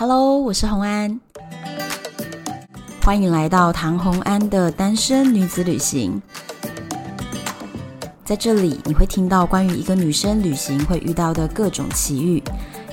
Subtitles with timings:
[0.00, 1.20] Hello，我是洪安，
[3.02, 6.22] 欢迎来到唐洪安的单身女子旅行。
[8.24, 12.42] 在这里，你会听到关于一个女生旅行会遇到的各种奇遇，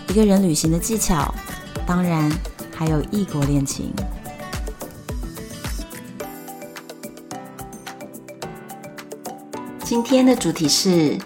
[0.09, 1.33] 一个人旅行的技巧，
[1.85, 2.29] 当然
[2.75, 3.93] 还有异国恋情。
[9.81, 11.17] 今天的主题是：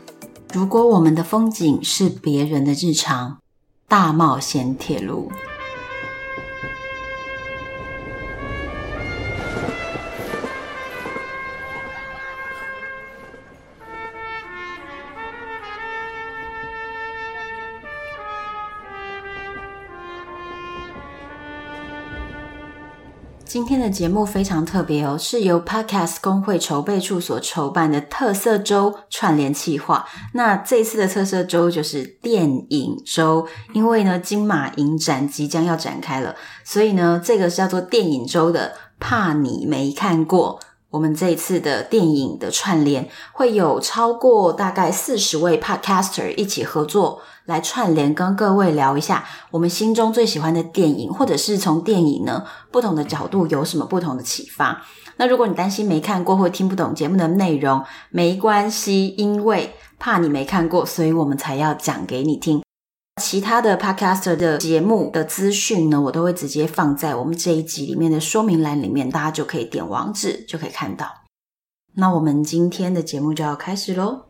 [0.54, 3.40] 如果我们的风景是别人的日常，
[3.88, 5.32] 大冒险铁路。
[23.52, 30.08] 今天的节目非常特别哦，是由 Podcast 公会筹备处所筹办的特色周串联企划。
[30.32, 40.62] 那这一次的特色周就是电影周，因为呢金马影展即将要展开了，所以呢这个是叫做电影周的，怕你没看过。
[40.92, 54.84] 我们这一次的电影的串联会有超过大概四十位 Podcaster 一起合作来串联，跟各位聊一下我们心中最喜欢的电影，或者是从电影呢不同的角度有什么不同的启发。
[55.16, 62.62] 那如果你担心没看过或听不懂节目的内容，没关系，因为怕你没看过，所以我们才要讲给你听。
[63.22, 71.08] 其他的 Podcaster 的节目的资讯呢，我都会直接放在我们这一集里面的说明栏里面，大家就可以点网址就可以看到。
[71.96, 74.24] 那我们今天的节目就要开始喽。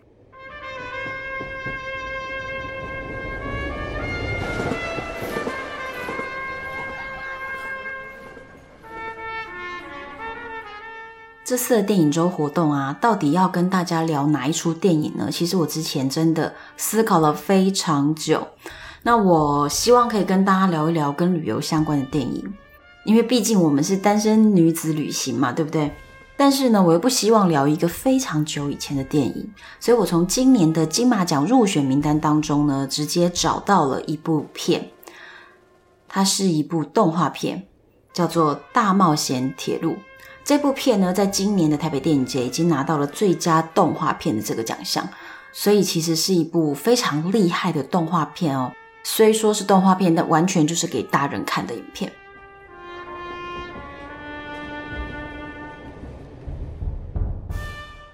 [11.44, 15.30] 这次的电影周活动啊，到底要跟大家聊哪一出电影呢？
[15.30, 18.48] 其实我之前真的思考了非常久。
[19.03, 22.53] 那我希望可以跟大家聊一聊跟旅游相关的电影，
[23.03, 25.91] 因为毕竟我们是单身女子旅行嘛，对不对？
[26.38, 34.89] 但是呢，我又不希望聊一个非常久以前的电影，所以我从今年的金马奖入选名单当中呢，直接找到了一部片，
[36.08, 37.67] 它是一部动画片，
[38.14, 39.92] 叫做《大冒险铁路》。
[40.43, 45.08] 这部片呢，在今年的台北电影节已经拿到了最佳动画片的这个奖项，
[45.52, 48.71] 所以其实是一部非常厉害的动画片哦。
[49.04, 52.12] 虽说是动画片，但完全就是给大人看的影片。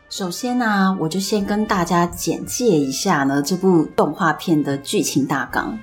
[0.10, 5.78] 首先呢、我就先跟大家简介一下呢这部动画片的剧情大纲。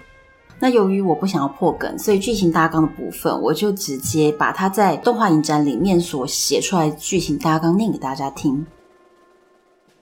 [0.59, 8.67] 那由于我不想要破梗，所以剧情大纲的部分，我就直接把它在动画影展里面所写出来剧情大纲念给大家听。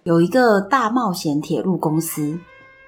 [0.05, 2.39] 有一个大冒险铁路公司。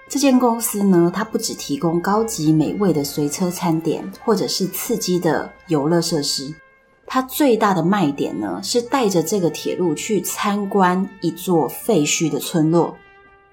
[0.06, 6.54] 这间公司呢，它不只提供高级美味的随车餐点，或者是刺激的游乐设施，
[7.06, 12.96] 它最大的卖点呢，是带着这个铁路去参观一座废墟的村落。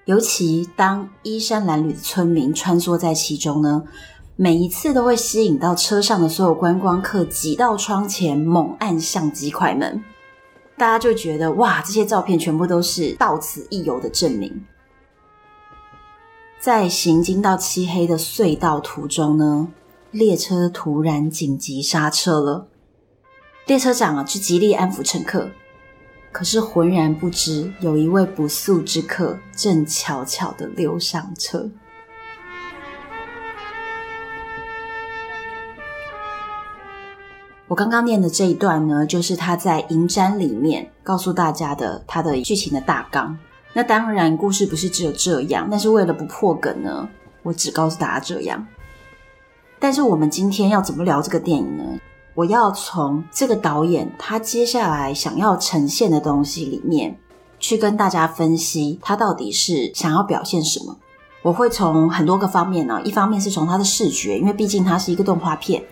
[0.04, 3.82] 尤其当衣衫褴褛的村民穿梭在其中呢，
[4.36, 10.02] 每一次都会吸引到车上的所有观光客挤到窗前，猛按相机快门。
[10.76, 14.64] 大家就觉得哇，这些照片全部都是到此一游的证明。
[16.62, 19.66] 在行经到漆黑的隧道途中呢，
[20.12, 22.68] 列车突然紧急刹车了。
[23.66, 25.50] 列车长啊，去极力安抚乘客，
[26.30, 31.68] 可是浑然不知有一位不速之客正悄悄地溜上车。
[37.66, 43.36] 我刚刚念的这一段呢，就是他在影展里面告诉大家的他的剧情的大纲。
[43.74, 47.08] 那当然，故事不是只有这样，但是为了不破梗呢，
[47.42, 48.66] 我只告诉大家这样。
[49.78, 51.84] 但是我们今天要怎么聊这个电影呢？
[52.34, 57.18] 我要从这个导演他接下来想要呈现的东西里面，
[57.58, 60.96] 去跟大家分析他到底是想要表现什么。
[61.42, 65.82] 我会从很多个方面呢，一方面是从他的视觉，因为毕竟它是一个动画片。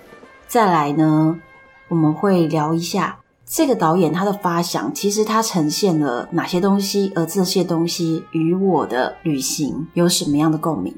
[0.46, 1.40] 再来呢，
[1.88, 3.19] 我们会聊一下。
[3.52, 10.94] 这个导演他的发想，其实他呈现了哪些东西，而这些东西与我的旅行有什么样的共鸣？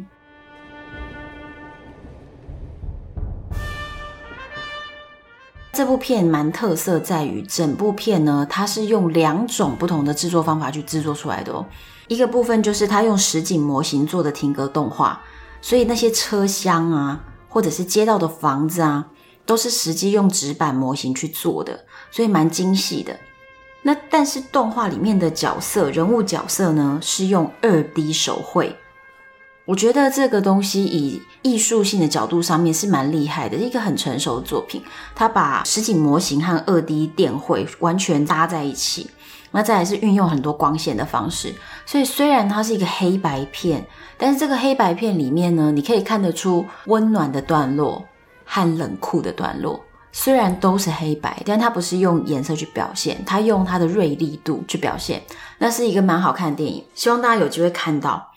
[5.73, 11.65] 这部片蛮特色在于，整部片呢，它是用两种不同的制作方法去制作出来的哦。
[12.09, 15.19] 一个部分就是他用实景模型做的停格动画，
[15.63, 19.07] 所以那些车厢啊，或者是街道的房子啊，
[19.45, 21.85] 都是实际用纸板模型去做的。
[22.11, 23.19] 所以蛮精细的，
[23.81, 28.77] 那但是动画里面的角色人物角色呢，是用二 D 手绘，
[29.65, 34.83] 我觉得这个东西以艺术性的角度上面是蛮厉害的，一个很成熟的作品。
[35.15, 39.09] 它把实景模型和二 D 电绘完全搭在一起，
[39.53, 41.55] 那再来是运用很多光线的方式。
[41.87, 43.87] 所以虽然它是一个黑白片，
[44.19, 48.05] 但是这个黑白片里面呢，你可以看得出温暖的段落
[48.53, 49.83] 和冷酷的段落。
[50.15, 55.23] 虽然都是黑白，但它不是用颜色去表现，它用它的锐利度去表现。
[55.57, 58.31] 那是一个蛮好看的电影，希望大家有机会看到。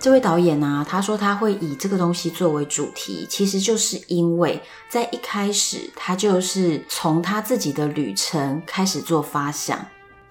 [0.00, 9.78] 这位导演呢、啊，他说他会以这个东西作为主题，其实就是因为在一开始他就是从他自己的旅程开始做发想。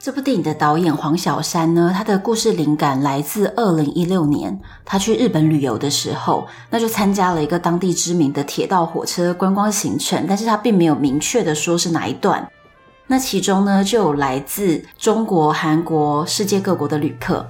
[0.04, 12.50] 这部电影的导演黄小山呢，他的故事灵感来自二零一六年，他去日本旅游的时候，那就参加了一个当地知名的铁道火车观光行程，但是他并没有明确的说是哪一段。
[13.06, 17.46] 那其中呢，就有来自中国、韩国、世界各国的旅客。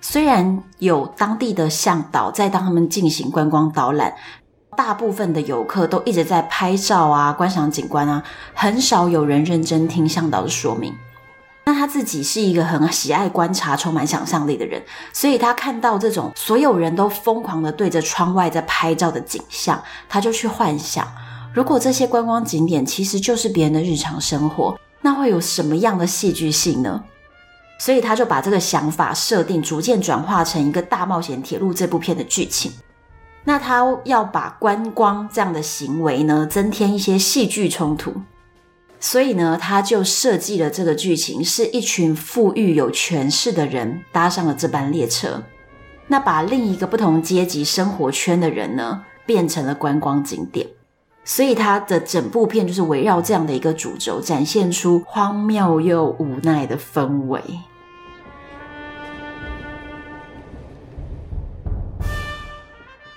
[0.00, 4.12] 虽然有当地的向导在当他们进行观光导览，
[4.76, 8.24] 大部分的游客都一直在拍照啊、观赏景观啊，
[8.54, 10.92] 很少有人认真听向导的说明。
[11.66, 14.82] 那他自己是一个很喜爱观察、充满想象力的人，
[15.12, 21.06] 所以他看到这种所有人都疯狂地对着窗外在拍照的景象，他就去幻想，
[21.54, 27.02] 如果这些观光景点其实就是别人的日常生活，那会有什么样的戏剧性呢？
[27.78, 32.72] 所以他就把这个想法设定，逐渐转化成一个大冒险铁路这部片的剧情。
[33.44, 38.14] 那他要把观光这样的行为呢，增添一些戏剧冲突。
[39.04, 45.42] 所以呢，他就设计了这个剧情，是一群富裕有权势的人搭上了这班列车，
[46.06, 50.66] 那把另一个不同阶级生活圈的人呢，变成了观光景点。
[51.22, 57.42] 所以他的整部片就是围绕这样的一个主轴，展现出荒谬又无奈的氛围。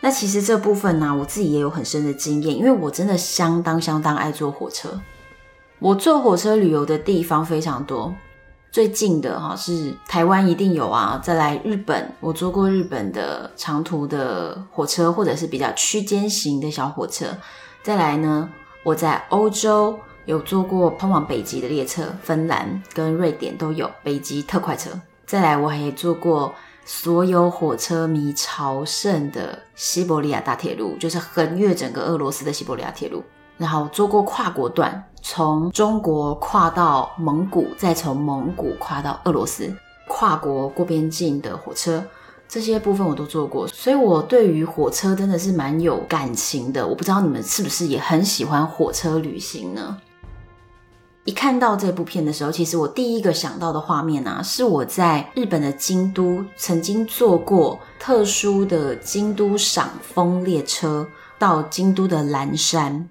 [0.01, 5.00] 那其实这部分呢、我自己也有很深的经验，因为我真的相当相当爱坐火车。
[5.80, 8.12] 我坐火车旅游的地方非常多，
[8.72, 17.28] 最近的哈是台湾一定有啊，再来日本，我坐过日本的长途的火车，或者是比较区间型的小火车。
[17.84, 18.50] 再来呢，
[18.84, 19.96] 我在欧洲
[20.26, 24.90] 有坐过通往北极的列车，芬兰跟瑞典都有北极特快车。
[25.28, 26.52] 再来，我还坐过
[26.86, 33.24] 所有火车迷朝圣的西伯利亚大铁路，就是横越整个俄罗斯的西伯利亚铁路。
[33.58, 39.76] 然后坐过跨国段，从中国跨到蒙古，再从蒙古跨到俄罗斯，
[40.08, 42.02] 跨国过边境的火车。
[42.48, 46.88] 这些部分我都做过，所以我对于火车真的是蛮有感情的。
[46.88, 49.98] 我不知道你们是不是也很喜欢火车旅行呢？
[51.26, 61.06] 一看到这部片的时候，其实我第一个想到的画面啊，是我在日本的京都曾经坐过特殊的京都赏枫列车
[61.38, 63.10] 到京都的岚山。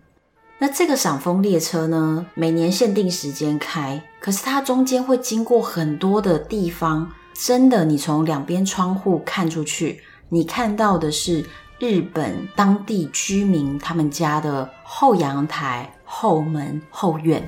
[0.58, 7.10] 那这个赏枫列车呢，每年限定时间开，可是它中间会经过很多的地方。
[7.34, 10.00] 真的，你从两边窗户看出去，
[10.30, 11.44] 你看到的是
[11.78, 17.46] 日本当地居民他们家的后阳台、后门、后院。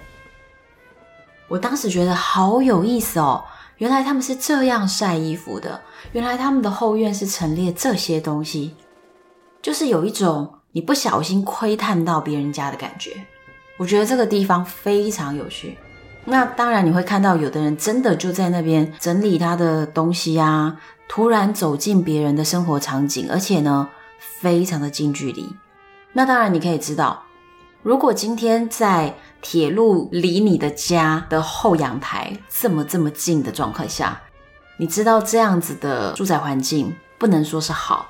[1.48, 3.42] 我当时觉得好有意思哦，
[3.78, 5.80] 原来他们是这样晒衣服的，
[6.12, 8.74] 原来他们的后院是陈列这些东西，
[9.62, 13.10] 就是有一种你不小心窥探到别人家的感觉。
[13.78, 15.76] 我觉得这个地方非常有趣。
[16.24, 20.76] 那当然，你会看到有的人真的就在那边整理他的东西啊，
[21.08, 23.88] 突然走进别人的生活场景，而且呢，
[24.40, 25.52] 非常的近距离。
[26.12, 27.24] 那当然，你可以知道，
[27.82, 34.20] 如果今天在铁路离你的家的后阳台这么这么近的状况下，
[34.76, 38.08] 你知道这样子的住宅环境不能说是好，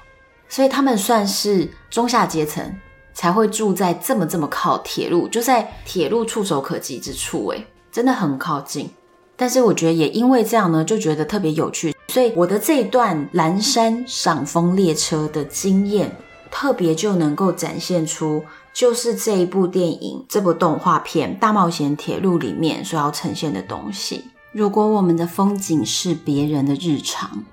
[0.48, 2.74] 所以他们算是中下阶层
[3.12, 8.90] 才会住在这么这么靠铁路，就在铁路触手可及之处，诶真的很靠近，
[9.36, 11.94] 但是我觉得也因为这样呢，就觉得特别有趣。
[12.08, 16.16] 所以我的这段蓝山赏风列车的经验，
[16.50, 24.24] 特别就能够展现出，就是这一部电影、这部动画片《大冒险铁路》里面所要呈现的东西。
[24.52, 27.44] 如果我们的风景是别人的日常，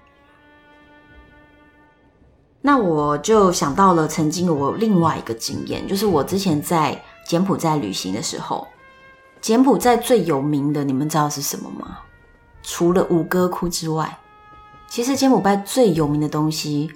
[2.65, 8.67] 那我就想到了曾经我另外一个经验，就是我之前在柬埔寨旅行的时候。
[9.39, 11.99] 柬埔寨最有名的，你们知道是什么吗？
[12.63, 14.17] 除了吴哥窟之外，
[14.87, 16.89] 其实柬埔寨最有名的东西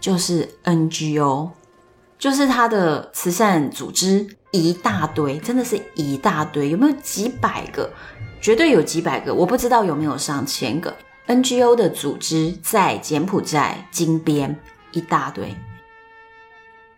[0.00, 1.50] 就是 NGO，
[2.18, 7.88] 就是它的慈善组织一大堆，真的是一大堆，有没有几百个？
[8.40, 10.92] 绝对有几百个，我不知道有没有上千个
[11.28, 14.58] NGO 的组织在柬埔寨金边
[14.96, 15.54] 一大堆。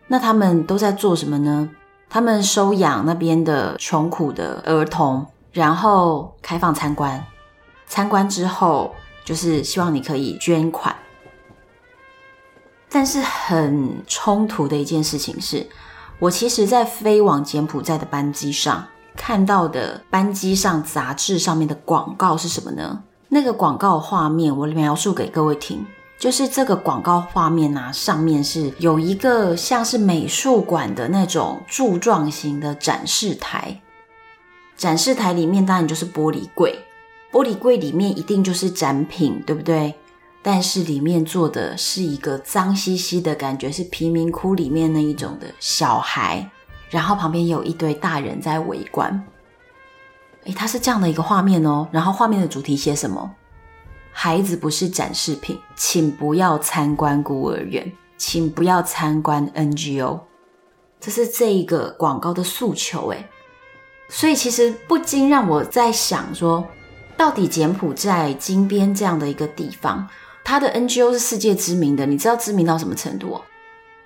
[0.06, 1.68] 那他们都在做什么呢？
[2.08, 7.22] 他们收养那边的穷苦的儿童，然后开放参观。
[7.86, 10.94] 参观之后，就是希望你可以捐款。
[12.88, 15.66] 但是很冲突的一件事情是，
[16.18, 23.02] 我其实在飞往柬埔寨的班机上看到的班机上杂志上面的广告是什么呢？
[23.28, 25.84] 那个广告画面我描述给各位听，
[26.18, 33.80] 就是这个广告画面啊，上面是有一个像是美术馆的那种柱状型的展示台，
[34.76, 36.76] 展示台里面当然就是玻璃柜，
[37.30, 39.94] 玻璃柜里面一定就是展品，对不对？
[40.42, 46.50] 但是里面坐的是一个脏兮兮的感觉，是贫民窟里面那一种的小孩，
[46.90, 49.24] 然后旁边有一堆大人在围观。
[50.44, 51.86] 诶，它是这样的一个画面哦。
[51.92, 53.30] 然后画面的主题写什么？
[54.20, 60.18] 孩子不是展示品，请不要参观孤儿院，请不要参观 NGO。
[60.98, 63.28] 这是这一个广告的诉求诶。
[64.08, 66.66] 所以其实不禁让我在想说，
[67.16, 70.08] 到底柬埔寨金边这样的一个地方。
[70.44, 73.40] 它的 NGO 是世界知名的，你知道知名到什么程度？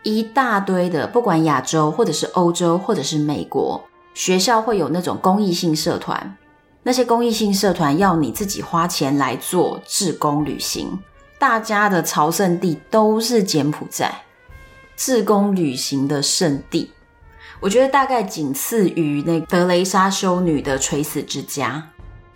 [0.02, 6.36] 一大堆的，不管亚洲或者是欧洲或者是美国，学校会有那种公益性社团，
[6.82, 10.98] 那些公益性社团要你自己花钱来做志工旅行，
[11.38, 14.12] 大家的朝圣地都是柬埔寨，
[14.96, 16.90] 志工旅行的圣地，
[17.60, 21.88] 我觉得大概仅次于那德雷莎修女的垂死之家。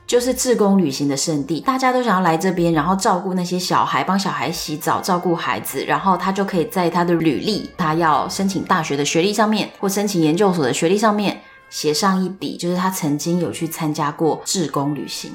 [0.07, 11.43] 就是志工旅行的圣地，大家都想要来这边，然后照顾那些小孩，帮小孩洗澡，照顾孩子，然后他就可以在他的履历，他要申请大学的学历上面，或申请研究所的学历上面
[11.77, 15.31] 写上一笔，就是他曾经有去参加过志工旅行。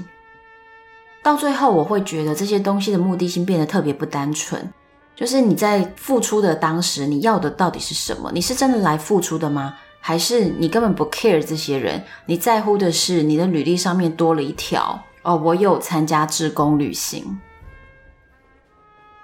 [1.22, 4.74] 到最后，我会觉得这些东西的目的性变得特别不单纯，
[5.16, 8.32] 就是你在付出的当时，你要的到底是什么？
[8.34, 9.76] 你是真的来付出的吗？
[10.00, 17.40] 还是你根本不 care 这些人，你在乎的是你的履历上面多了一条哦，我有参加志工旅行。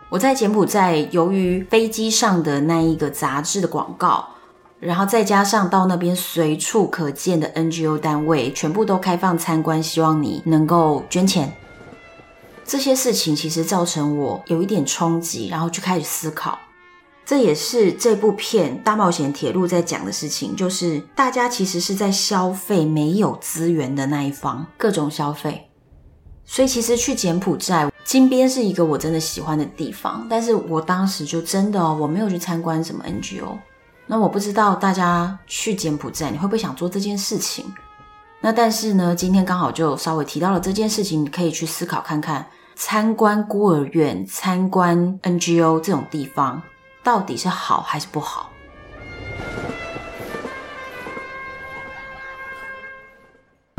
[0.10, 4.36] 我在柬埔寨，由于飞机上的那一个杂志的广告，
[4.80, 11.52] 然后再加上到那边随处可见的 NGO 单位，全部都开放参观，希望你能够捐钱。
[12.64, 16.60] 这些事情其实造成我有一点冲击，然后就开始思考。
[17.26, 25.70] 这也是这部片《大冒险铁路》在讲的事情，就是大家其实是在消费没有资源的那一方，各种消费。
[26.46, 33.58] 所以其实去柬埔寨金边是一个我真的喜欢的地方，但是我当时就真的哦，我没有去参观什么 NGO。
[34.10, 37.66] 那我不知道大家去柬埔寨你会不会想做这件事情？
[38.40, 46.62] 那但是呢，今天刚好就稍微提到了这件事情，你可以去思考看看，参观孤儿院、参观 NGO 这种地方。
[47.04, 48.50] 到底是好还是不好？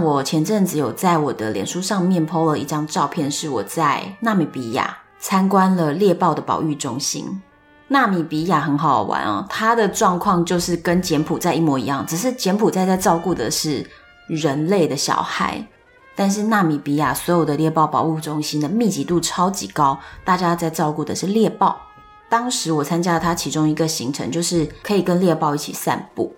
[0.02, 7.40] 我前阵子有在我的脸书上面 po 了一张照片，是我在纳米比亚参观了猎豹的保育中心。
[7.88, 13.84] 纳米比亚很好玩哦，它的状况就是跟柬埔寨一模一样，只是柬埔寨在照顾的是
[14.26, 15.66] 人类的小孩，
[16.14, 21.80] 但是纳米比亚所有的猎豹保护中心的密集度超级高，大家在照顾的是猎豹。
[22.28, 26.34] 当时我参加了它其中一个行程，就是可以跟猎豹一起散步。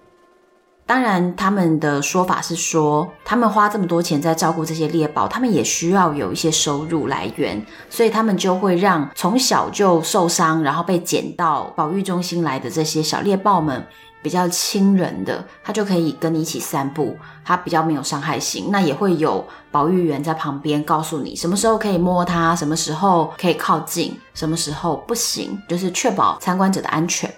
[0.91, 13.87] 当然，他们的说法是说，他们花这么多钱在照顾这些猎豹，他们也需要有一些收入来源，所以他们就会让从小就受伤，然后被捡到保育中心来的这些小猎豹们。
[14.21, 18.69] 比较亲人的，他就可以跟你一起散步，他比较没有伤害性。
[18.73, 27.33] 那也会有保育员在旁边告诉你什么时候可以摸它，什么时候可以靠近，什么时候不行，就是确保参观者的安全。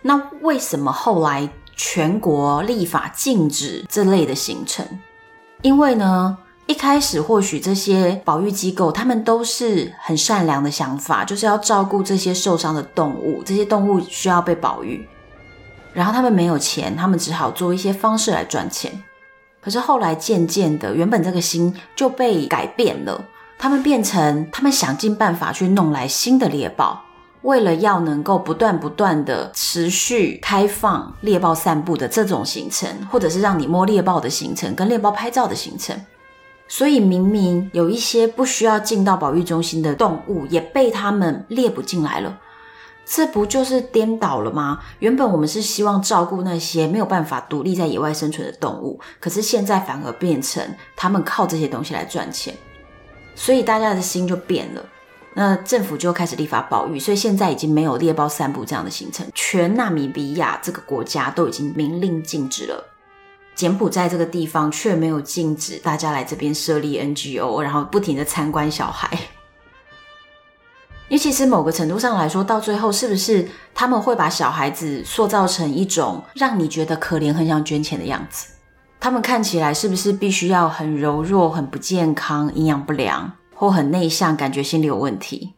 [0.00, 4.86] 那为什么后来全国立法禁止这类的行程？
[5.62, 6.36] 因为呢，
[6.66, 15.06] 一开始或许这些保育机构他们都是很善良的想法，就是要照顾这些受伤的动物，这些动物需要被保育。
[15.92, 18.90] 然后他们没有钱，他们只好做一些方式来赚钱。
[19.60, 23.24] 可是后来渐渐的，原本这个心就被改变了，
[23.58, 27.00] 他们变成他们想尽办法去弄来新的猎豹，
[27.42, 36.00] 为了要能够不断不断的持续开放猎豹散步的这种行程，或者是让你摸猎豹的行程，跟猎豹拍照的行程。
[36.68, 42.38] 所以明明有一些不需要进到保育中心的动物，也被他们猎捕进来了。
[43.04, 44.78] 这不就是颠倒了吗？
[45.00, 50.62] 原本我们是希望照顾那些没有办法独立在野外生存的动物，可是现在反而变成
[50.94, 52.54] 他们靠这些东西来赚钱，
[53.34, 54.82] 所以大家的心就变了。
[55.34, 62.84] 那政府就开始立法保育，所以现在已经没有猎豹散步这样的行程，全纳米比亚这个国家都已经明令禁止了。
[63.54, 69.08] 柬埔寨这个地方却没有禁止大家来这边设立 NGO，然后不停的参观小孩。
[71.08, 78.46] 因为其实某个程度上来说，到最后是不是他们会把小孩子塑造成一种让你觉得可怜、很想捐钱的样子？
[78.98, 83.30] 他们看起来是不是必须要很柔弱、很不健康、营养不良，
[83.62, 85.54] 或很内向，感觉心理有问题？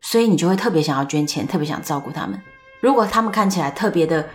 [0.00, 2.40] 所以你就会特别想要捐钱，特别想照顾他们。
[2.80, 4.26] 如果他们看起来特别的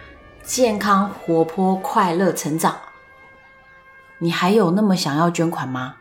[0.43, 2.77] 健康、活泼、快乐、成长，
[4.19, 5.95] 你还有那么想要捐款吗？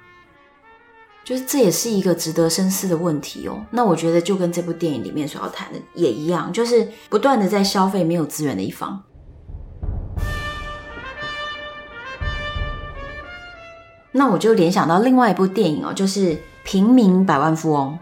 [1.25, 3.65] 就是这也是一个值得深思的问题哦。
[3.71, 9.03] 那我觉得就跟这部电影里面所要谈的也一样，就是不断的在消费没有资源的一方。
[14.13, 16.35] 那我就联想到另外一部电影哦，就是
[16.67, 17.93] 《平民百万富翁》。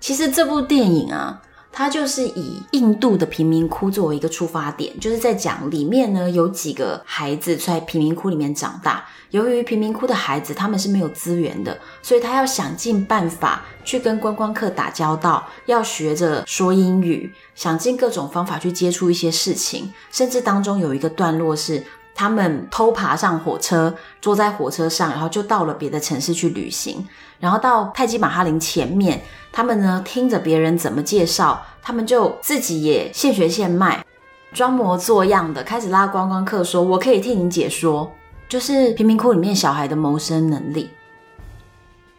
[0.00, 1.42] 其实这部电影啊。
[1.76, 9.04] 它就是以印度的贫民窟作为一个出发点，就是在讲里面呢有几个孩子在贫民窟里面长大。
[9.30, 19.92] 由于贫民窟的孩子他们是没有资源的，所以他要想尽办法去跟观光客打交道，要学着说英语，想尽各种方法去接触一些事情。
[20.12, 21.82] 甚至当中有一个段落是
[22.14, 27.06] 他们偷爬上火车，坐在火车上，然后就到了别的城市去旅行。
[27.40, 29.20] 然后到泰姬玛哈林前面，
[29.52, 34.04] 他们呢听着别人怎么介绍，他们就自己也现学现卖，
[34.52, 38.10] 装模作样的开始拉观光客说：“我可以替你解说。”
[38.48, 40.90] 就是贫民窟里面小孩的谋生能力。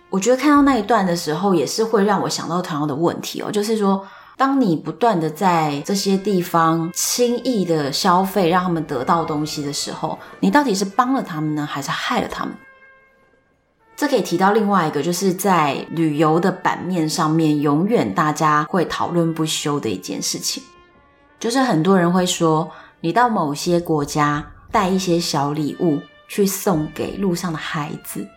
[0.10, 4.06] 我觉得看到那一段的时候，也是会让我想到同样的问题哦，就是说，
[4.38, 12.54] 当你不断的在这些地方轻易的消费，让他们得到东西的时候，你到底是帮了他们呢，还是害了他们？
[13.96, 20.62] 这可以提到另外一个，就是在旅游的版面上面，永远大家会讨论不休的一件事情，
[21.40, 28.28] 就是很多人会说，你到某些国家带一些小礼物去送给路上的孩子。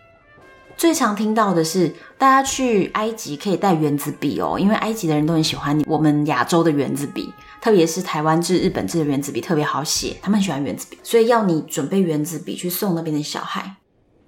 [0.78, 13.74] 最常听到的是，大家去埃及可以带原子笔哦，因为埃及的人都很喜欢我们亚洲的原子笔，特别是台湾制、日本制的原子笔特别好写，他们喜欢原子笔，所以要你准备原子笔去送那边的小孩。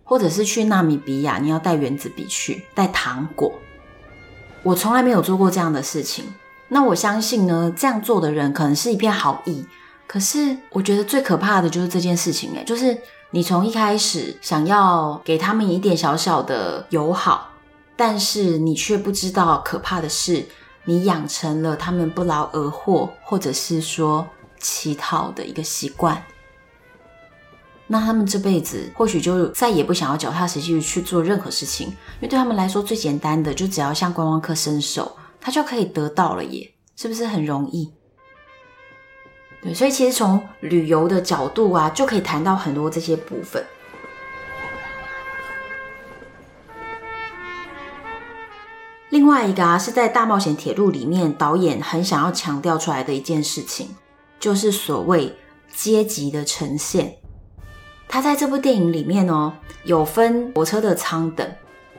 [0.02, 3.52] 或者是去纳米比亚，你要带原子笔去，带糖果。
[4.64, 6.24] 我从来没有做过这样的事情。
[6.66, 9.64] 那我相信呢，这样做的人可能是一片好意。
[10.08, 12.98] 可是我觉得最可怕的就是这件事情，诶，就是
[13.32, 17.50] 你从一开始想要给他们一点小小的友好，
[17.96, 20.44] 但是你却不知道可怕的是，
[20.84, 24.26] 你养成了他们不劳而获，或者是说
[24.58, 26.20] 乞讨的一个习惯。
[27.86, 37.92] 那他们这辈子或许就再也不想要脚踏实地去做任何事情，因为对他们来说最简单的就只要向观光客伸手，他就可以得到了耶，是不是很容易？
[39.62, 43.64] 对，所以其实从旅游的角度啊，就可以谈到很多这些部分。
[49.10, 53.88] 另外一个啊，是在大冒险铁路里面，导演很想要强调出来的一件事情，
[54.38, 55.36] 就是所谓
[55.74, 57.16] 阶级的呈现。
[58.08, 59.52] 他在这部电影里面哦，
[59.84, 61.46] 有分火车的舱等。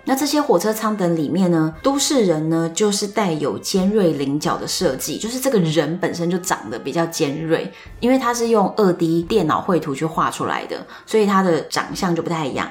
[0.04, 12.70] 那这些火车舱等里面呢，都市人呢就是带有尖锐棱角的设计，就是这个人本身就长得比较尖锐，因为他是用二 D 电脑绘图去画出来的，所以他的长相就不太一样。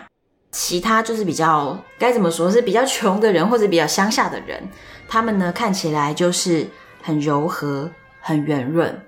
[0.51, 4.61] 其他就是比较该怎么说，是比较穷的人或者比较乡下的人，
[5.09, 6.67] 他们呢看起来就是
[7.01, 7.89] 很柔和、
[8.21, 9.01] 很圆润。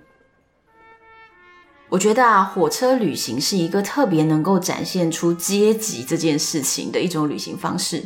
[1.93, 8.03] 我觉得啊，火车旅行是一个特别能够展现出阶级这件事情的一种旅行方式。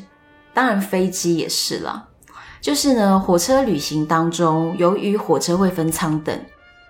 [0.53, 2.09] 当然，飞机也是啦。
[2.61, 6.37] 就是呢，火车旅行当中，由于火车会分舱等，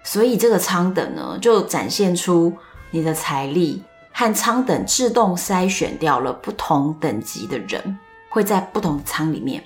[0.05, 2.51] 所以这个舱等呢，就展现出
[2.91, 3.83] 你的财力
[4.13, 7.99] 和舱等自动筛选掉了不同等级的人，
[8.31, 9.63] 会在不同舱里面，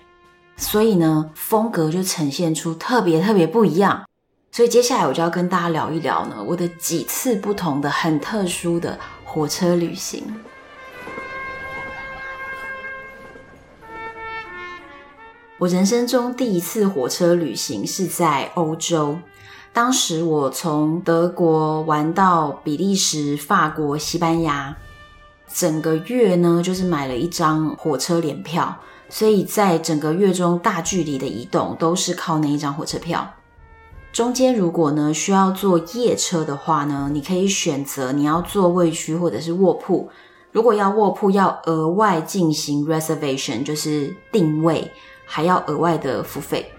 [0.57, 4.05] 所以呢，风格就呈现出特别特别不一样。
[4.53, 10.25] 所以接下来我就要跟大家聊一聊呢，我的几次不同的很特殊的火车旅行。
[15.57, 19.19] 我人生中第一次火车旅行是在欧洲，
[19.73, 24.77] 当时我从德国玩到比利时、法国、西班牙，
[25.53, 33.35] 整个月呢就是买了一张火车联票，所以在整个月中大距离的移动都是靠那一张火车票。
[34.13, 40.09] 中间如果呢需要坐夜车的话呢，你可以选择你要座位区或者是卧铺。
[40.53, 44.91] 如果要卧铺，要额外进行 reservation，就是定位，
[45.25, 46.73] 还要额外的付费。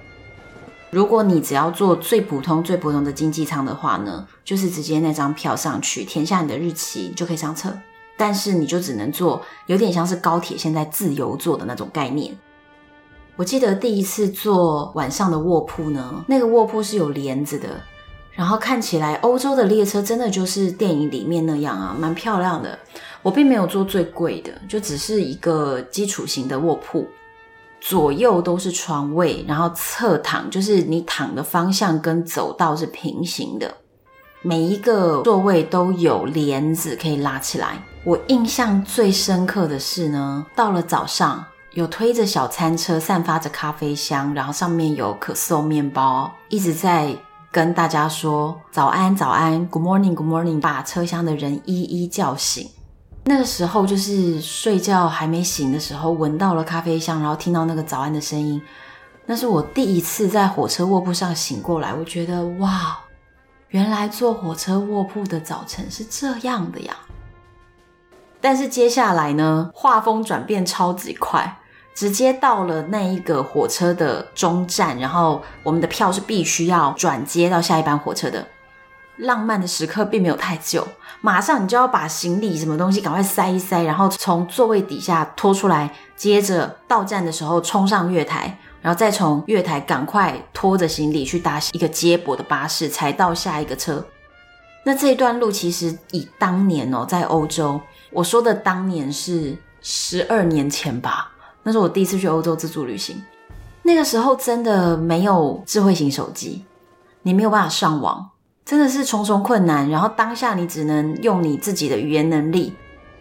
[0.89, 7.71] 如果你只要坐最普通、最普通的经济舱的话呢，就是直接那张票上去，填下你的日期就可以上车。
[8.17, 12.37] 但是你就只能坐，有点像是高铁现在自由坐的那种概念。
[13.41, 17.69] 我记得第一次坐晚上的卧铺呢，那个卧铺是有帘子的，
[18.33, 22.77] 然后看起来欧洲的列车真的就是电影里面那样啊，蛮漂亮的。
[23.23, 27.07] 我并没有坐最贵的，就只是一个基础型的卧铺，
[27.79, 33.73] 左右都是床位，然后侧躺，就是你躺的方向跟走道是平行的，
[34.43, 37.83] 每一个座位都有帘子可以拉起来。
[38.03, 41.43] 我印象最深刻的是呢，到了早上。
[41.73, 47.15] 有推着小餐车，散发着咖啡香，然后上面有可颂面包，一直在
[47.49, 52.69] 跟大家说早安早安，Good morning Good morning，把车厢的人一一叫醒。
[53.23, 58.61] 那个时候就是睡觉还没醒的时候，闻到了咖啡香，然后听到那个早安的声音，
[59.25, 61.93] 那是我第一次在火车卧铺上醒过来。
[61.93, 62.99] 我觉得哇，
[63.69, 66.93] 原来坐火车卧铺的早晨是这样的呀。
[68.41, 71.59] 但是接下来呢，画风转变超级快。
[71.93, 78.47] 直接到了那一个火车的终站，然后我们的票是必须要转接到下一班火车的。
[79.17, 80.87] 浪漫的时刻并没有太久，
[81.19, 94.03] 马上你就要把行李什么东西赶快塞一塞，然后从座位底下拖出来，接着到站的时候冲上月台，然后再从月台赶快拖着行李去搭一个接驳的巴士，才到下一个车。
[94.83, 101.31] 那这一段路其实以当年哦，在欧洲，我说的当年是十二年前吧。
[101.63, 103.21] 那是我第一次去欧洲自助旅行，
[103.83, 106.65] 那个时候真的没有智慧型手机，
[107.21, 108.31] 你没有办法上网，
[108.65, 109.87] 真的是重重困难。
[109.87, 112.73] 然后当下你只能用你自己的语言能力，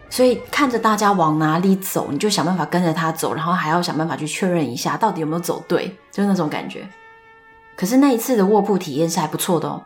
[0.09, 6.89] 所以看着大家往哪里走，你就想办法跟着他走，然后还要想办法去确认一下到底有没有走对，就是那种感觉。
[7.75, 9.83] 可是那一次的卧铺体验是还不错的哦。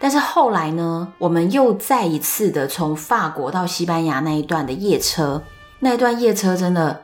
[0.00, 5.40] 但是后来呢，我们又再一次的从法国到西班牙那一段的夜车，
[5.78, 7.03] 那一段夜车真的。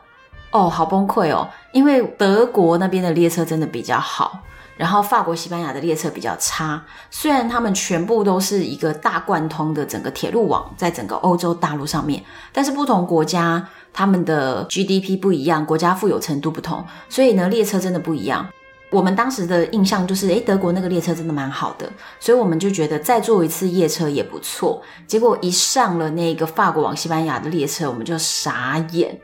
[0.50, 1.48] 哦，好崩溃哦！
[1.72, 4.40] 因为德国那边的列车真的比较好，
[4.76, 6.82] 然后法国、西班牙的列车比较差。
[7.10, 18.48] 虽然他们全部都是一个大贯通的整个铁路网，在整个欧洲大陆上面，但是不同国家他们的 GDP 不一样，国家富有程度不同，所以呢，列车真的不一样。
[18.90, 24.82] 我们当时的印象就是，诶，德国那个列车真的蛮好的，所以我们就觉得再坐一次夜车也不错。
[25.06, 29.16] 结果一上了那个法国往西班牙的列车，我们就傻眼。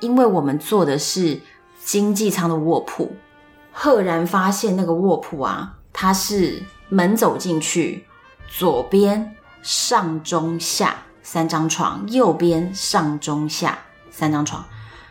[0.00, 1.40] 因为我们坐的是
[1.82, 3.12] 经济舱的卧铺，
[3.72, 8.04] 赫然发现那个卧铺啊，它是门走进去，
[8.48, 13.78] 左边上中下三张床，右边上中下
[14.10, 14.64] 三张床，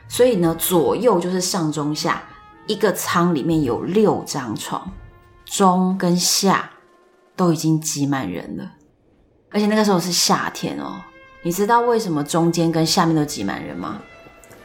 [0.07, 2.23] 所以呢，左右就是上中下
[2.67, 4.91] 一个舱里面有六张床，
[5.45, 6.69] 中跟下
[7.35, 8.71] 都已经挤满人了，
[9.51, 10.95] 而且那个时候是夏天哦，
[11.43, 13.99] 你知道为什么中间跟下面都挤满人吗？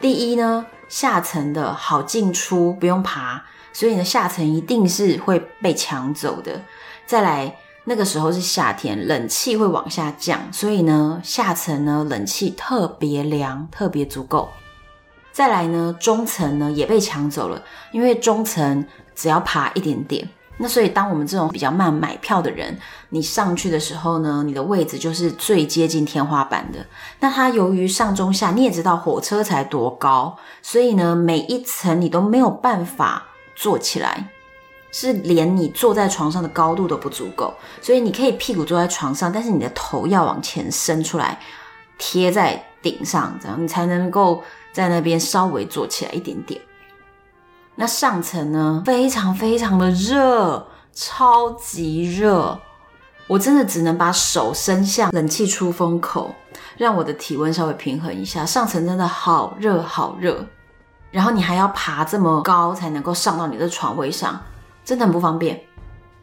[0.05, 6.61] 第一呢，下层的好进出不用爬，所以呢，下层一定是会被抢走的。
[7.07, 14.47] 再来，那个时候是夏天，冷气会往下降，所以呢，下层呢冷气特别凉，特别足够。
[15.31, 20.29] 再来呢，中层呢也被抢走了，因为中层只要爬一点点。
[20.57, 22.77] 那所以，当我们这种比较慢买票的人，
[23.09, 26.85] 你上去的时候呢，你的位置就是最接近天花板的。
[27.19, 34.29] 那它由于上中下，你也知道火车才多高，所以呢，每一层你都没有办法坐起来，
[34.91, 37.53] 是连你坐在床上的高度都不足够。
[37.81, 41.37] 所以你可以屁股坐在床上，但是你的头要往前伸出来，
[41.97, 44.41] 贴在顶上，这样你才能够
[44.71, 46.61] 在那边稍微坐起来一点点。
[47.75, 52.57] 那上层呢，非常非常的热，超级热，
[53.27, 56.33] 我真的只能把手伸向冷气出风口，
[56.77, 58.45] 让我的体温稍微平衡一下。
[58.45, 60.45] 上层真的好热好热，
[61.11, 64.39] 然后你还要爬这么高才能够上到你的床位上，
[64.85, 65.61] 真的很不方便。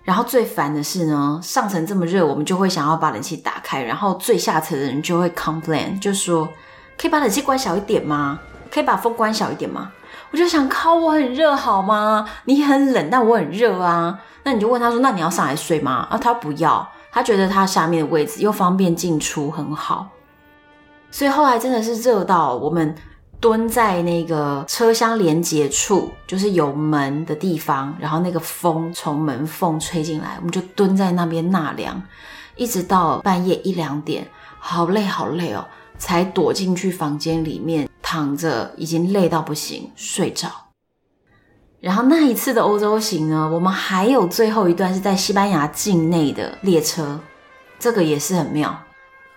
[0.04, 6.48] 然后最烦的是呢，上层这么热，我们就会想要把冷气打开，然后最下层的人就会 complain，就说
[6.96, 8.40] 可以把冷气关小一点吗？
[8.72, 9.92] 可以把风关小一点吗？
[10.32, 12.26] 我就想靠，我很热好吗？
[12.46, 14.18] 你很冷，但我很热啊。
[14.44, 20.08] 那你就问他说：“那你要上来睡吗？”啊，他不要，他觉得他下面的位置又方便进出，很好。
[21.10, 22.94] 所以后来真的是热到我们
[23.38, 32.02] 蹲在那个车厢连接处，就是有门的地方，然后那个风从门缝吹进来，我们就蹲在那边纳凉，
[32.56, 34.26] 一直到半夜一两点，
[34.58, 35.64] 好累好累哦，
[36.02, 40.48] 才躲进去房间里面躺着，已经累到不行，睡着。
[41.78, 47.20] 然后那一次的欧洲行呢，我们还有最后一段是在西班牙境内的列车，
[47.78, 48.82] 这个也是很妙。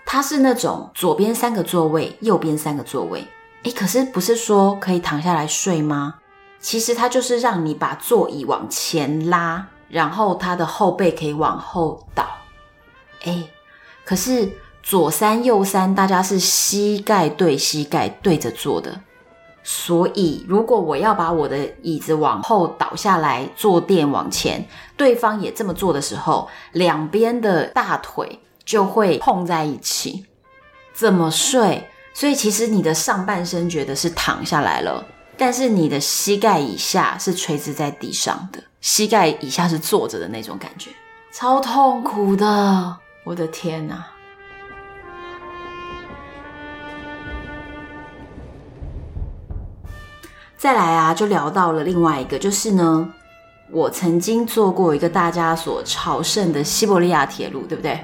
[0.07, 3.23] 它是那种左边三个座位，右边三个座位。
[3.61, 6.15] 诶，可是不是说可以躺下来睡吗？
[6.59, 12.25] 其实它就是让你把座椅往前拉，然后它的后背可以往后倒。
[13.25, 13.47] 诶，
[14.03, 14.51] 可是
[14.85, 19.01] 左三右三，大家是膝盖对膝盖对着坐的。
[19.63, 24.63] 所以，如果我要把我的椅子往后倒下来，坐垫往前，
[24.95, 30.27] 对方也这么做的时候，两边的大腿就会碰在一起。
[30.93, 31.89] 怎么睡？
[32.13, 35.03] 所以，其实你的上半身觉得是躺下来了，
[35.35, 40.91] 但是你的膝盖以下是垂直在地上的，膝盖以下是坐着的那种感觉，
[41.31, 42.97] 超痛苦的。
[43.23, 44.05] 我的天哪！
[50.65, 53.07] 再来啊，就聊到了另外一个，就是呢，
[53.69, 58.03] 我曾经做过一个大家所朝圣的西伯利亚铁路，对不对？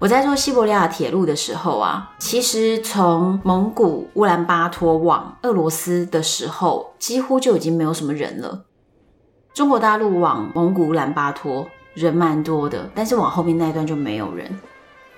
[0.00, 8.64] 我在坐西伯利亚铁路的时候啊，其实从蒙古乌兰巴托往俄罗斯的时候，几乎就已经没有什么人了。
[9.52, 14.58] 中国大陆往蒙古乌兰巴托人蛮多的，但是往后面那一段就没有人。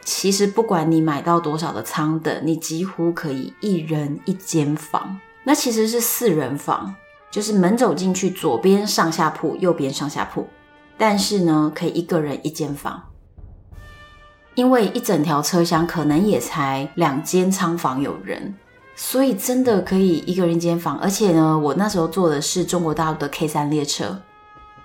[0.05, 5.19] 其实不管你买到多少的舱等，你几乎可以一人一间房。
[5.49, 6.93] 那其实是四人房，
[7.31, 10.45] 就是门走进去，左边上下铺，右边上下铺。
[10.99, 13.01] 但是呢，可以一个人一间房，
[14.57, 18.57] 因为一整条车厢可能也才两间仓房有人，
[18.97, 20.99] 所以真的可以一个人一间房。
[20.99, 24.21] 而且呢，我那时候坐的是中国大陆的 K 三列车。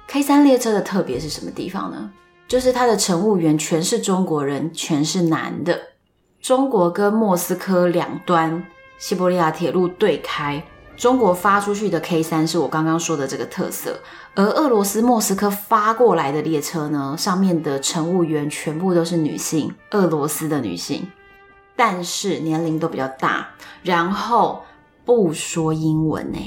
[0.06, 2.12] K 三列车的特别是什么地方呢？
[2.47, 5.76] 就是它的乘务员全是中国人，全是男的。
[6.39, 8.63] 中国跟莫斯科两端。
[9.01, 10.63] 西伯利亚铁路对开，
[10.95, 13.99] 中国发出去的 K 三是我刚刚说的这个特色，
[14.35, 21.09] 而俄罗斯莫斯科发过来的列车呢，上面的乘务员全部都是女性，俄罗斯的女性，
[21.75, 23.47] 但是年龄都比较大，
[23.81, 24.61] 然后
[25.03, 26.37] 不说英文呢，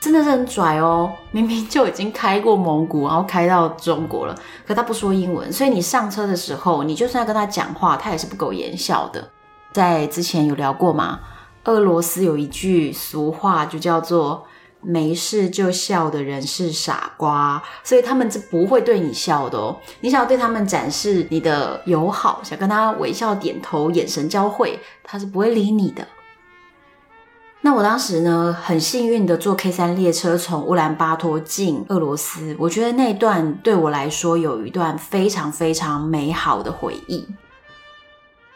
[0.00, 9.30] 真的是很拽哦，明明就已经开过蒙古，然后开到中国了，可他不说英文，所以你上车的时候，你就算要跟他讲话，他也是不苟言笑的。
[9.74, 11.18] 在之前有聊过嘛？
[11.64, 14.46] 俄罗斯有一句俗话，就叫做
[14.80, 19.76] “没事就笑的人是傻瓜”，所以他们是不会对你笑的哦。
[20.00, 26.06] 你想要对他们展示你的友好，想跟他微笑点头、眼神交汇，他是不会理你的。
[27.62, 37.26] 那我当时呢，很幸运的坐 K 三列车从乌兰巴托进俄罗斯，我觉得那段对我来说有一段非常非常美好的回忆。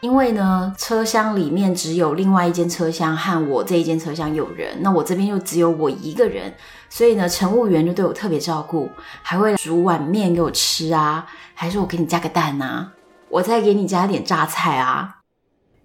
[0.01, 6.53] 因为呢，车厢里面只有另外一间车厢和我这一间车厢有人，那我这边又只有我一个人，
[6.89, 8.89] 所以呢，乘务员就对我特别照顾，
[9.21, 12.93] 还会煮碗面给我吃啊，还是我给你加个蛋啊，
[13.27, 15.17] 我再给你加点榨菜啊，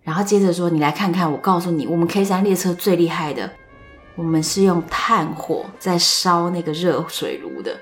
[0.05, 3.51] 然后接着说，你来看看，我告诉你，我们 K 三列车最厉害的，
[4.15, 7.77] 我们是用炭火在烧那个热水炉的，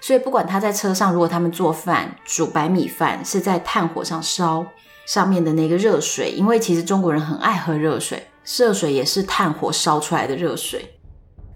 [0.00, 4.66] 所以不管他在车上，如果他们做饭煮白米饭是在炭火上烧。
[5.06, 8.26] 上面的那个热水，因为其实中国人很爱喝热水，
[8.58, 10.98] 热水也是炭火烧出来的热水，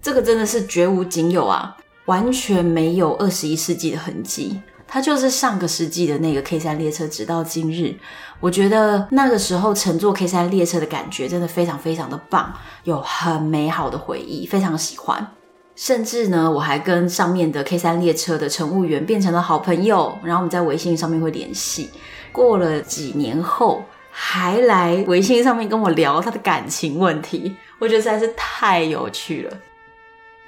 [0.01, 7.93] 这个真的是绝无仅有啊，完全没有二十一世纪的痕迹，它就是上个世纪的那个 K 三列车，直到今日，
[8.39, 12.53] 我觉得那个时候乘坐 K 三列车的感觉真的非常非常的棒，
[12.85, 15.27] 有很美好的回忆，非常喜欢，
[15.75, 21.89] 甚至呢，我还跟上面的 K 三列车的乘务员变成了好朋友，然后我们在微信上面会联系。
[22.31, 29.57] 过了几年后，还来微信上面跟我聊他的感情问题，我觉得实在是太有趣了。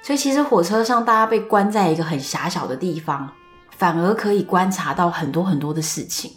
[0.02, 3.30] 所以其实火车上大家被关在一个很狭小的地方，
[3.76, 6.30] 反而可以观察到很多很多的事情。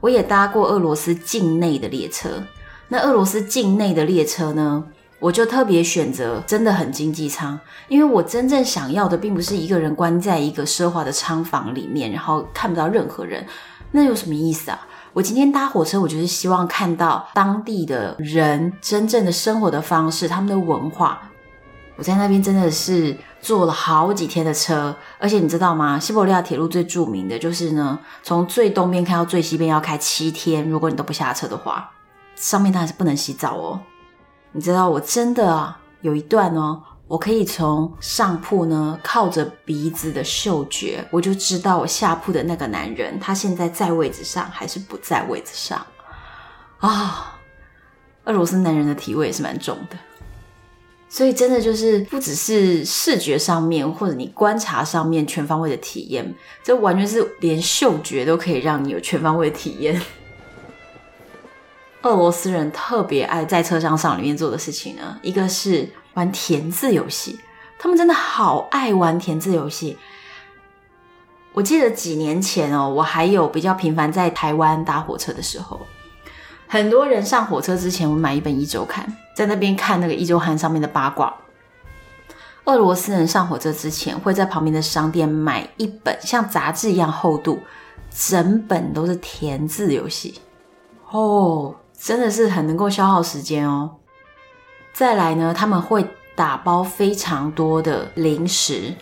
[0.00, 2.42] 我也搭过俄罗斯境内的列车，
[2.88, 4.84] 那俄罗斯境内的列车呢，
[5.20, 13.46] 我就特别选择真的很经济舱，因为我真正想要的并不是一个人关在一个奢华的舱房里面，然后看不到任何人。
[13.96, 14.86] 那有什么意思啊？
[15.12, 21.22] 我今天搭火车，我就是希望看到当地的人真正的生活的方式，他们的文化。
[21.94, 25.96] 我在那边真的是坐了好几天的车，而且你知道吗？
[25.96, 31.88] 西伯利亚铁路最著名的就是呢，从最东边开到最西边要开七天，如果你都不下车的话，
[32.34, 33.80] 上面当然是不能洗澡哦。
[34.50, 36.82] 你知道，我真的啊，有一段哦，
[37.14, 45.86] 我可以从上铺呢靠着鼻子的嗅觉，我就知道我下铺的那个男人他现在在位置上还是不在位置上
[46.78, 47.38] 啊。
[48.24, 49.96] 俄罗斯男人的体味也是蛮重的。
[51.08, 60.02] 所以真的就是不只是视觉上面，或者你观察上面全方位的体验，这完全是连嗅觉都可以让你有全方位体验。
[62.04, 67.40] 俄罗斯人特别爱在车厢上里面做的事情呢，一个是玩填字游戏，
[67.78, 69.96] 他们真的好爱玩填字游戏。
[71.54, 75.80] 我记得几年前哦，我还有比较频繁在台湾搭火车的时候。
[76.66, 81.32] 很多人上火车之前，我买一本《一周刊》，在那边看那个《一周刊》上面的八卦。
[82.64, 87.60] 俄罗斯人上火车之前，会在旁边的商店买一本像杂志一样厚度，
[88.10, 90.40] 整本都是填字游戏。
[91.10, 93.96] 哦，真的是很能够消耗时间哦。
[94.92, 98.92] 再来呢，他们会打包非常多的零食，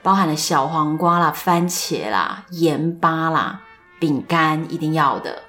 [0.00, 3.60] 包含了小黄瓜啦、番茄啦、盐巴啦、
[3.98, 5.42] 饼干，一定要的，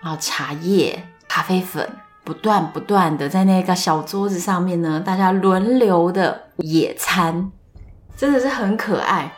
[0.00, 1.06] 然后茶叶。
[1.28, 1.86] 咖啡粉
[2.24, 7.52] 不断不断的在那个小桌子上面呢，大家轮流的野餐，
[8.16, 9.32] 真的是很可爱。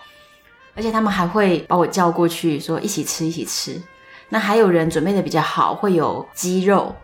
[0.77, 3.83] 而且他们还会把我叫过去说一起吃一起吃。
[4.29, 6.95] 那还有人准备的比较好，会有鸡肉，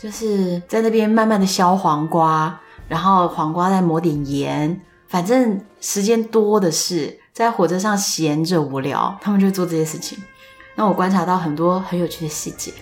[0.00, 10.16] 就是在那边慢慢的削黄瓜，然后黄瓜再抹点盐，反正时间多的是，在火车上闲着无聊，他们就做这些事情。
[10.76, 12.72] 那我观察到很多很有趣的细节。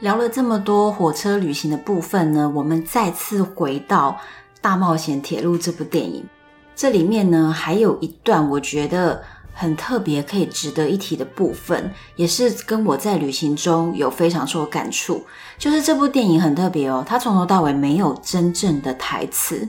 [0.00, 4.18] 聊了这么多火车旅行的部分呢，我们再次回到
[4.60, 6.26] 《大冒险铁路》这部电影。
[6.74, 9.22] 这里面呢，还有一段我觉得
[9.54, 15.24] 很特别，可以值得一提的部分，也是跟我在旅行中有非常受感触。
[15.56, 19.66] 就是这部电影很特别哦，它从头到尾没有真正的台词，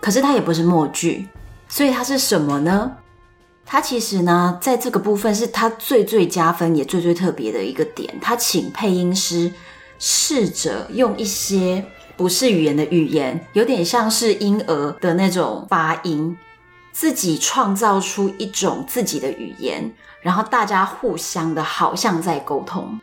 [0.00, 1.28] 可是它也不是默剧，
[1.68, 2.92] 所以它是什么呢？
[3.66, 8.18] 它其实呢，在这个部分是他最最加分也最最特别的一个点。
[8.18, 9.52] 他请配音师
[9.98, 11.84] 试着用一些
[12.16, 16.34] 不是语言的语言，有点像是婴儿的那种发音，
[16.92, 22.98] 自己创造出一种自己的语言，然后大家互相的好像在沟通。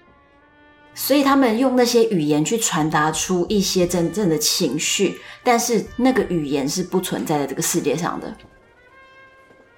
[0.93, 8.33] 所以他们用那些语言去传达出一些真正的情绪，但是那个语言是不存在在这个世界上的。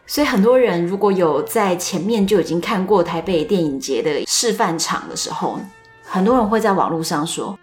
[0.06, 5.60] 所以很多人如果有在前面就已经看过台北电影节的示范场的时候，
[6.04, 7.58] 很多人会在网络上说：“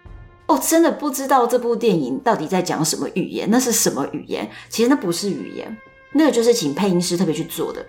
[0.47, 3.47] 哦，真的不知道这部电影到底在讲什么语言？
[3.49, 5.77] 那是什么语言？”其实那不是语言，
[6.17, 7.85] 那个就是请配音师特别去做的。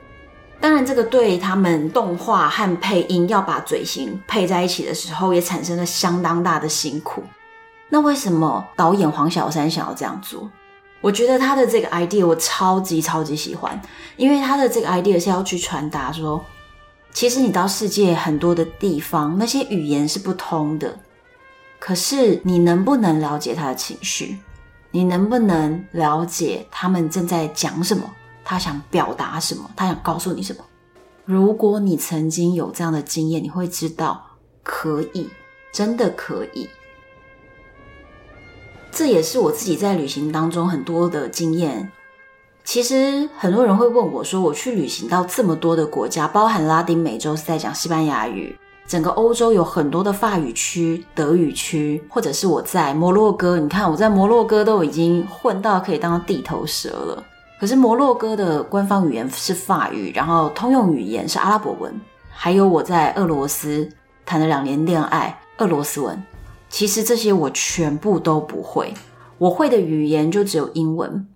[0.61, 7.23] 当然，这个对他们动画和配音要把嘴型配在一起的时候，也产生了相当大的辛苦。
[7.89, 10.51] 那为什么导演黄小山想要这样做？
[11.01, 13.81] 我觉得他的这个 idea 我超级超级喜欢，
[14.17, 16.45] 因为他的这个 idea 是要去传达说，
[17.13, 20.99] 其实你到世界很多的地方，那些语言是不通的，
[21.79, 24.39] 可是你能不能了解他的情绪？
[24.97, 28.11] 你能不能了解他们正在讲什么？
[28.43, 29.71] 他想表达什么？
[29.77, 30.65] 他想告诉你什么？
[31.27, 34.25] 如果你曾经有这样的经验，你会知道，
[34.63, 35.29] 可以，
[35.71, 36.67] 真的可以。
[38.91, 41.93] 这也是我自己在旅行当中很多的经验。
[42.65, 57.25] 其实很多人会问我说：“我去旅行到这么多的国家，包含拉丁美洲是在讲西班牙语，整个欧洲有很多的法语区、德语区，或者是我在摩洛哥，你看我在摩洛哥都已经混到可以当地头蛇了。
[57.59, 61.93] 可是摩洛哥的官方语言是法语，然后通用语言是阿拉伯文，
[62.29, 63.89] 还有我在俄罗斯
[64.25, 66.23] 谈了两年恋爱，俄罗斯文。”
[66.69, 68.93] 其实这些我全部都不会，
[69.39, 71.27] 我会的语言就只有英文、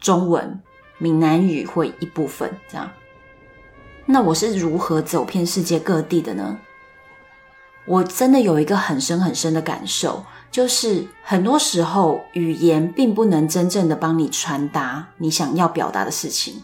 [0.00, 0.60] 中文、
[0.96, 2.90] 闽南语会一部分这样。
[4.06, 6.58] 那我是如何走遍世界各地的呢？
[7.88, 16.62] 我真的有一个很深很深的感受，就是很多时候语言并不能真正的帮你传达你想要表达的事情，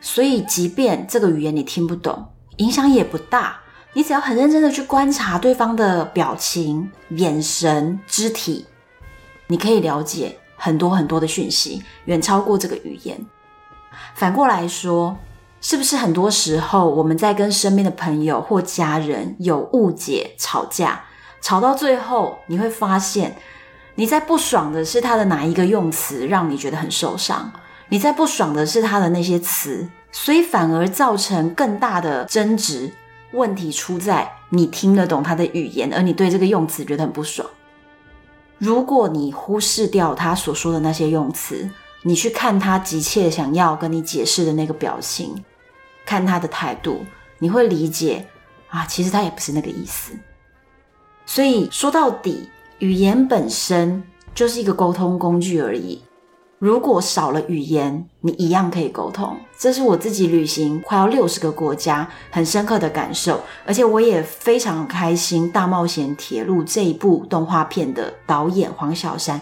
[0.00, 2.24] 所以即便这个语言你听不懂，
[2.58, 3.58] 影响也不大。
[3.92, 8.64] 你只要很认真的去观察对方的表情、眼神、肢体，
[9.48, 13.18] 你可以了解很多很多的讯息，远超过这个语言。
[14.14, 15.18] 反过来说，
[15.60, 21.04] 是不是很多时候我们在跟身边的朋友或家人有误解、吵架，
[21.40, 23.36] 吵到最后，你会发现
[23.94, 27.52] 你在不爽的是他的哪一个用词让你觉得很受伤，
[27.90, 32.92] 你在不爽的是他的那些词，所以反而造成更大的争执。
[33.32, 37.48] 问题出在你听得懂他的语言，而你对这个用词觉得很不爽。
[38.58, 41.70] 如果你忽视掉他所说的那些用词，
[42.02, 45.44] 你去看他急切想要跟你解释的那个表情，
[46.10, 47.06] 看他的态度，
[47.38, 48.26] 你会理解
[48.68, 50.12] 啊，其实他也不是那个意思。
[51.24, 52.50] 所以说到底，
[52.80, 54.02] 语言本身
[54.34, 56.02] 就是一个沟通工具而已。
[56.58, 59.36] 如果少了语言，你一样可以沟通。
[59.56, 65.48] 这是我自己旅行快要六十个国家很深刻的感受，而且我也非常开心。
[65.52, 69.40] 《大冒险铁路》这一部动画片的导演黄小山，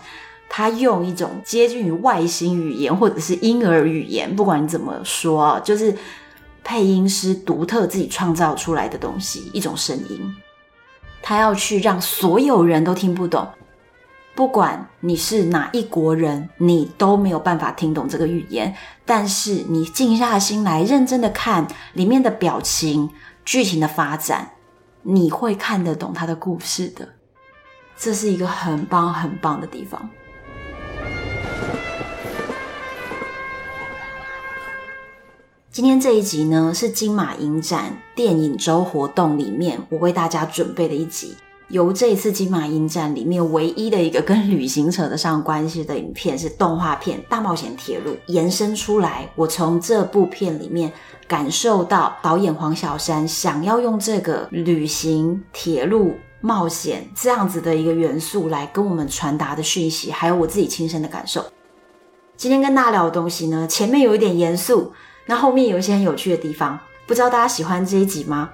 [0.51, 5.97] 他用一种接近于外星语言或者是婴儿语言，不管你怎么说，就是
[6.69, 10.37] 配音师独特自己创造出来的东西，一种声音，
[11.23, 13.49] 他要去让所有人都听不懂。
[14.35, 18.77] 不管你是哪一国人，你都没有办法听懂这个语言。
[19.07, 23.09] 但是你静下心来，认真的看里面的表情、
[23.47, 24.51] 剧情的发展，
[25.01, 27.09] 你会看得懂他的故事的。
[27.97, 30.07] 这是一个很棒、很棒的地方。
[35.79, 41.37] 今天这一集呢，是金马影展电影周活动里面我为大家准备的一集。
[41.69, 50.93] 由这一次金马影展里面唯一的一个跟旅行扯得上关系的影片是动画片《大冒险铁路》延伸出来，我从这部片里面
[51.29, 61.45] 感受到导演黄小山想要用这个旅行、铁路、冒险这样子的一个元素来跟我们传达的讯息，还有我自己亲身的感受。
[62.37, 64.93] 今天跟大家聊的东西呢，前面有一点严肃，
[65.31, 68.49] 那后面有一些很有趣的地方，不知道大家喜欢这一集吗？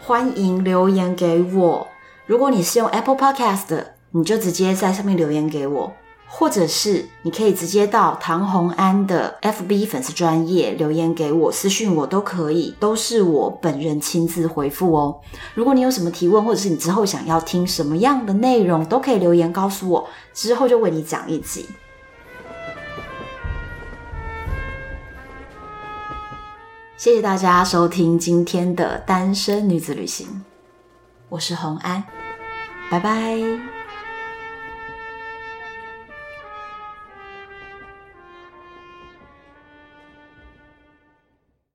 [0.00, 1.86] 欢迎留言给我。
[2.26, 5.92] 如果你是用 Apple Podcast 的，你就直接在上面留言给我，
[6.26, 15.20] 或者是你可以直接到唐红安的 FB 粉丝专页留言给我，私讯我都可以，都是我本人亲自回复哦。
[15.54, 21.68] 如果你有什么提问，或者是你之后想要听什么样的内容，都可以留言告诉我，之后就为你讲一集。
[27.02, 30.44] 谢谢大家收听今天的单身女子旅行。
[31.30, 32.04] 我是红安，
[32.92, 33.81] 拜拜。